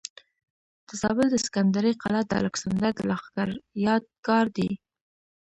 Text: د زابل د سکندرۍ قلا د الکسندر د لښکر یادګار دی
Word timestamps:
د 0.87 0.89
زابل 1.01 1.27
د 1.31 1.35
سکندرۍ 1.45 1.93
قلا 2.01 2.21
د 2.27 2.31
الکسندر 2.43 2.91
د 2.95 2.99
لښکر 3.09 3.49
یادګار 3.87 4.45
دی 4.57 4.69